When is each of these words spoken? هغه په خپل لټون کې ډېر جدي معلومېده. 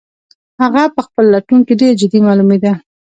هغه 0.61 0.83
په 0.95 1.01
خپل 1.07 1.25
لټون 1.33 1.61
کې 1.67 1.73
ډېر 1.81 1.93
جدي 2.01 2.19
معلومېده. 2.27 2.73